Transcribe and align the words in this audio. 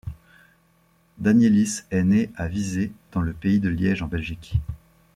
Daniélis 1.19 1.83
est 1.91 2.01
né 2.03 2.31
à 2.35 2.47
Visé 2.47 2.91
dans 3.11 3.21
le 3.21 3.33
pays 3.33 3.59
de 3.59 3.69
Liège 3.69 4.01
en 4.01 4.07
Belgique. 4.07 4.55